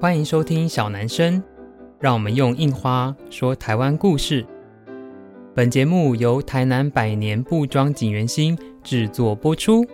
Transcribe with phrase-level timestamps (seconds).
[0.00, 1.42] 欢迎收听小男生，
[1.98, 4.46] 让我们用印花说台湾故事。
[5.54, 9.84] 本节目由台南百年布庄锦源兴制作播出。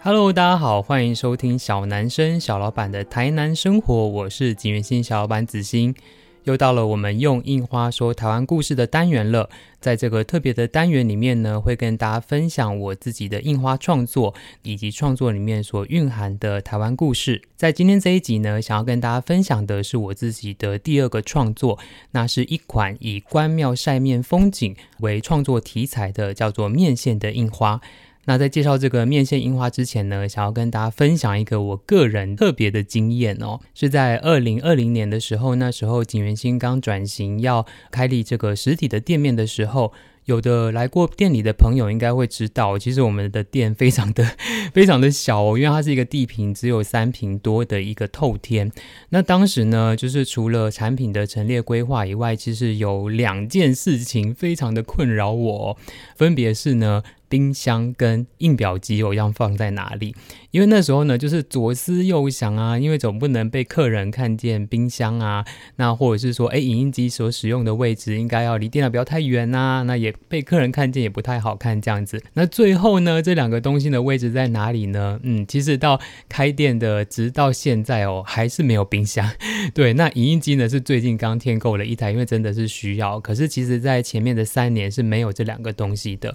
[0.00, 5.92] Hello，大家好，欢迎收听小男生小老板的台南生活，我是锦源兴小老板子欣。
[6.44, 9.48] 又到了我们用印花说台湾故事的单元了。
[9.80, 17.40] 在这个特别的单元里面呢，会跟大家分享我自己的印花创作，以及创作里面所蕴含的台湾故事。
[17.56, 21.78] 在今天这一集呢，想要跟大家分享的是我自己的第二个创作，
[22.10, 27.80] 那是一款以关庙晒面风景为创作题材的，叫做面线的印花。
[28.26, 39.92] 那在介绍这个面线樱花之前呢，想要跟大家分享一个我个人特别的经验哦，是在二零二零年的时候，那时候锦源兴刚转型要开立这个实体的店面的时候。
[40.26, 44.24] 有的来过店里的朋友应该会知道，其实我们的店非常的
[44.72, 48.70] 非常的小哦，因为它是一个地坪只有三坪多的一个透天。
[49.08, 55.76] 那当时呢，就是除了产品的陈列规划以外，其实有两件事情非常的困扰我，
[56.14, 60.14] 分别是呢，冰箱跟印表机我要放在哪里？
[60.50, 72.20] 因为那时候呢，就是左思右想啊，因为总不能被客人看见冰箱啊，那或者是说，哎，影印机所使用的位置应该要离电脑不要太远啊，那也被客人看见也不太好看这样子。
[72.34, 75.20] 那最后呢，这两个东西的位置在哪里呢？
[75.22, 79.30] 嗯，其实到开店的直到现在哦，还是没有冰箱。
[79.72, 83.20] 对，那影印机呢是最近刚添购了一台，因为真的是需要。
[83.20, 86.34] 可是其实在前面的三年是没有这两个东西的。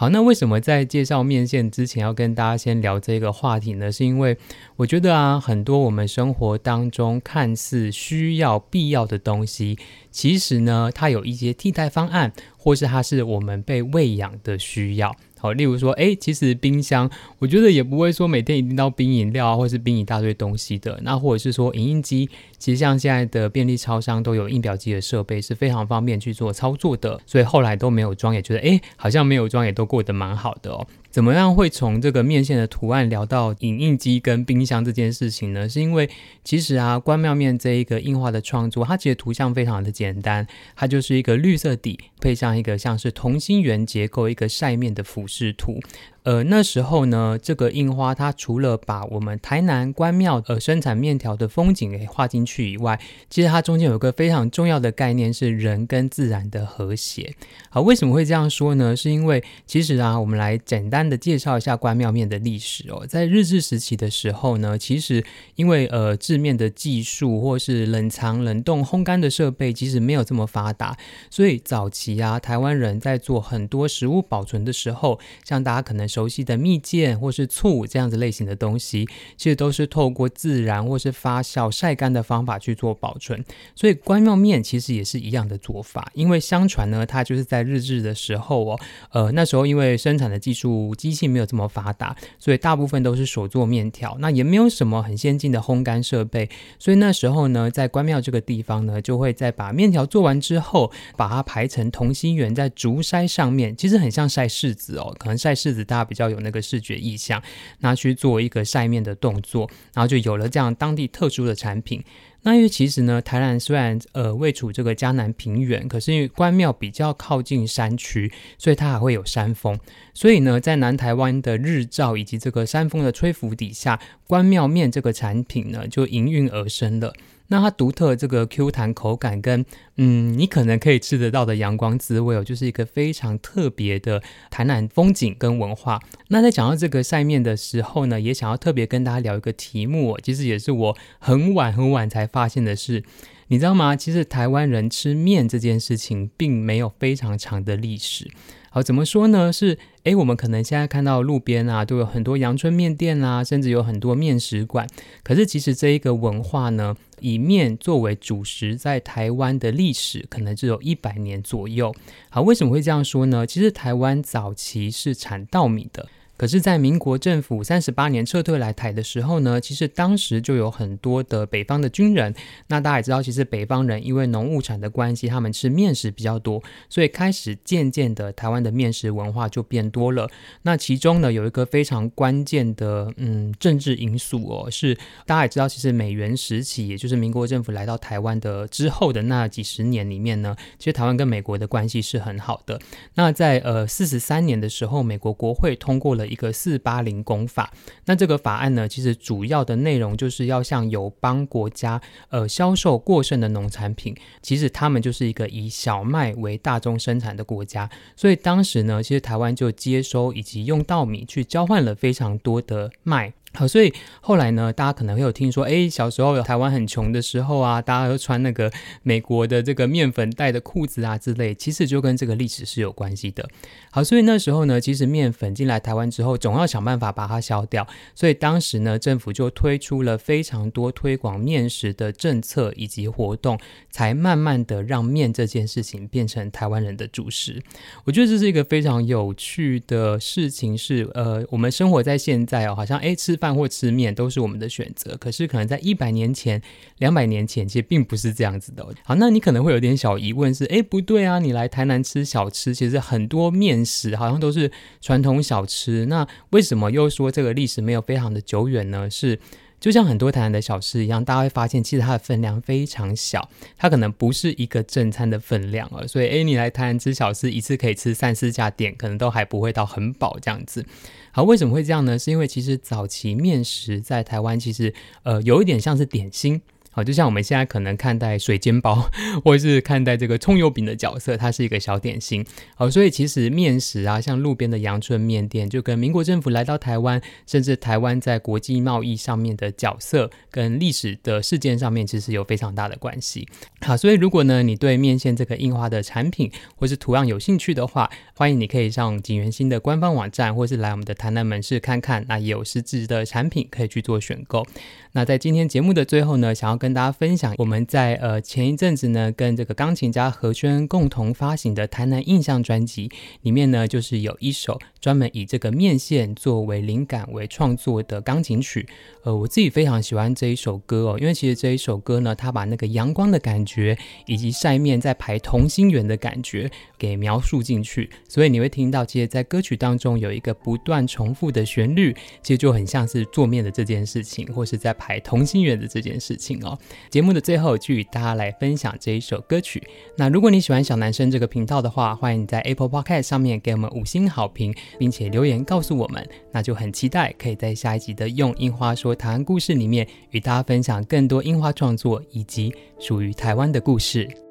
[0.00, 3.92] 好，那为什么在介绍面线之前要跟大家先聊这个话题呢？
[3.92, 4.34] 是因为
[4.76, 9.78] 我觉得啊，很多我们生活当中看似需要、必要的东西，
[10.10, 15.14] 其实呢，它有一些替代方案，或是它是我们被喂养的需要。
[15.38, 20.98] 好，例如说，哎，其实冰箱，我觉得也不会说每天一定要冰饮料啊，或是冰一大堆东西的。
[21.02, 22.28] 那或者是说，影印机，
[22.60, 27.18] 其实像现在的便利超商都有印表机的设备，是非常方便去做操作的。
[27.26, 30.86] 所以后来都没有装，也觉得，哎，好像没有装也都过得蛮好的哦。
[31.10, 35.68] 怎么样会从这个面线的图案聊到影印机跟冰箱这件事情呢？
[35.68, 36.08] 是因为
[36.44, 40.46] 其实啊，关庙面这一个印花的创作，它其实图像非常的简单，
[40.76, 45.80] 它就是一个绿色底配上一个像是同心圆结构一个晒面的俯视图。
[46.22, 53.00] 呃，那时候呢，这个印花它除了把我们台南关庙呃生产面条的风景给画进去以外，
[53.30, 57.34] 其实它中间有一个非常重要的概念是人跟自然的和谐。
[57.70, 58.94] 好，为什么会这样说呢？
[58.94, 63.06] 是因为其实啊，我们来简单的介绍一下关庙面的历史哦。
[63.06, 70.96] 在日治时期的时候呢，其实因为呃制面的技术或是冷藏、冷冻、烘干的设备其实没有这么发达，
[71.30, 83.42] 所以早期啊，台湾人在做很多食物保存的时候，像大家可能熟悉的蜜饯或是醋这样子类型的东西，其实都是透过自然或是发酵晒干的方法去做保存。
[83.76, 86.10] 所以关庙面其实也是一样的做法。
[86.14, 88.80] 因为相传呢，它就是在日治的时候哦，
[89.12, 96.50] 呃，那时候因为生产的技术机器没有这么发达，所以大部分都是手做面条，那也没有什么很先进的烘干设备。
[96.80, 105.99] 所以那时候呢，在关庙这个地方呢，就会在把面条做完之后，把它排成同心圆在竹筛上面，其实很像晒柿子哦，可能晒柿子大。
[106.04, 107.42] 比较有那个视觉意象，
[107.80, 112.02] 拿去做一个晒面的动作，然后就有了这样当地特殊的产品。
[112.42, 119.78] 那因为其实呢，台南虽然呃位处这个江南平原，可是因为关庙比较靠近山区，所以它还会有山风。
[120.14, 127.12] 所以呢，在南台湾的日照以及这个山风的吹拂底下，关庙面这个产品呢就应运而生了。
[127.50, 129.64] 那它独特这个 Q 弹口感跟
[129.96, 136.00] 嗯，你可能可以吃得到的阳光滋味哦，就是一个非常特别的台南风景跟文化。
[136.28, 143.02] 那在讲到这个晒面的时候呢，也想要特别跟大家聊一个题目哦，其实也是我很晚很晚才发现的事，
[143.52, 143.96] 你知道吗？
[143.96, 148.30] 其实台湾人吃面这件事情并没有非常长的历史。
[148.70, 149.52] 好，怎么说呢？
[149.52, 154.86] 是，诶，我们可能现在看到路边啊，都有很多阳春面店啊，甚至有很多面食馆。
[155.24, 161.92] 可是其实这一个文化呢，以面作为主食，在台湾的历史可能只有一百年左右。
[162.28, 163.44] 好，为什么会这样说呢？
[163.44, 166.08] 其实台湾早期是产稻米的。
[166.40, 172.34] 可是，在民国政府三十八年撤退来台的时候呢，其实当时就有很多的北方的军人。
[172.68, 180.30] 那大家也知道，其实北方人因为农物产的关系，他们吃面食比较多，所以开始渐渐的，台湾的面食文化就变多了。
[180.62, 184.94] 那其中呢，有一个非常关键的嗯政治因素哦，是
[185.26, 192.80] 大家也知道，其实美元时期，也就是民国政府来到台湾的之后的那几十年里面呢，其实台湾跟美国的关系是很好的。
[193.16, 197.70] 那在呃四十三年的时候，美国国会通过了一个四八零公法。
[198.06, 202.00] 那这个法案呢，其实主要的内容就是要向友邦国家
[202.30, 204.16] 呃销售过剩的农产品。
[204.40, 213.32] 其实他们就是一个以小麦为大宗生产的国家，所以当时呢，其实台湾就接收以及用稻米去交换了非常多的麦。
[213.52, 218.70] 好，所以后来呢，大家可能会有听说，哎，小时候台湾很穷的时候啊，大家都穿那个
[219.02, 223.48] 美国的这个面粉袋的裤子啊之类，其实就跟这个历史是有关系的。
[223.90, 233.58] 好，所以那时候呢，其实面粉进来台湾之后，总要想办法把它消掉，所以当时呢，政府就推出了非常多推广面食的政策以及活动，
[233.90, 237.60] 才慢慢的让面这件事情变成台湾人的主食。
[238.04, 243.39] 我觉得这是一个非常有趣的事情是，呃，我们生活在现在哦，好像哎吃。
[243.40, 246.60] 饭或吃面都是我们的选择，可是可能在一百年前、
[246.98, 248.86] 两百年前，其实并不是这样子的。
[249.02, 254.70] 好，那你可能会有点小疑问是：诶，不对啊，你来台南吃小吃，其实很多面食好像都是
[255.00, 259.08] 传统小吃，那为什么又说这个历史没有非常的久远呢？
[259.10, 259.38] 是。
[259.80, 266.06] 就像很多台南的小吃一样，大家会发现其实它的分量非常小，它可能不是一个正餐的分量啊。
[266.06, 270.84] 所以，诶，你来台南吃小吃，一次可以吃三四家店，可能都还不会到很饱这样子。
[271.32, 272.18] 好，为什么会这样呢？
[272.18, 274.92] 是因为其实早期面食在台湾其实
[275.22, 276.60] 呃有一点像是点心。
[276.92, 279.08] 好，就像我们现在可能看待水煎包，
[279.44, 282.44] 或是看待这个葱油饼的角色，它是一个小点心。
[282.74, 293.46] 好，所以其实面食啊，像路边的阳春面店，就跟民国政府来到台湾，甚至台湾在国际贸易上面的角色，跟历史的事件上面，其实有非常大的关系。
[293.82, 304.66] 好，所以如果呢，你对面线这个印花的产品或是图样有兴趣的话，欢迎你可以上锦源兴的官方网站，或是来我们的台南门市看看，那也有实质的产品可以去做选购。
[305.12, 313.10] 那在今天节目的最后呢，想要跟大家分享，我们在呃前一阵子呢，跟这个钢琴家何轩共同发行的《台南印象》专辑
[313.42, 318.88] 里面呢，就是有一首专门以这个面线作为灵感为创作的钢琴曲。
[319.24, 336.69] 呃，我自己非常喜欢这一首歌哦，因为其实这一首歌呢，它把那个阳光的感觉以及晒面在排同心圆的感觉给描述进去，所以你会听到，其实，在歌曲当中有一个不断重复的旋律，其实就很像是做面的这件事情，或是在排同心圆的这件事情哦。
[337.10, 339.82] 节目的最后，就与大家来分享这一首歌曲。
[340.16, 346.28] 那如果你喜欢小男生这个频道的话，欢迎你在 Apple Podcast 上面给我们五星好评，并且留言告诉我们。
[346.52, 354.49] 那就很期待可以在下一集的用樱花说台湾故事里面，与大家分享更多樱花创作以及属于台湾的故事。